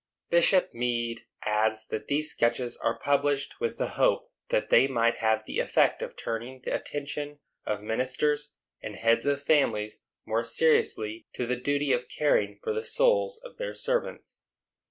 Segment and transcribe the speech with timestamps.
[0.31, 5.45] Bishop Meade adds that these sketches are published with the hope that they might have
[5.45, 11.45] the effect of turning the attention of ministers and heads of families more seriously to
[11.45, 14.41] the duty of caring for the souls of their servants.